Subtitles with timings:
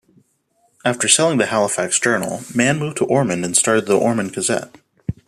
[0.83, 4.75] After selling the "Halifax Journal", Mann moved to Ormond and started the "Ormond Gazette".